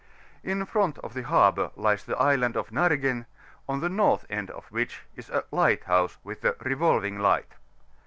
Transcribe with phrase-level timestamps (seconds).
[0.43, 3.27] In mnt of the harbour lies the Island of Nargen,
[3.69, 7.53] on the north end of which is a lighthouse, with a revolving light.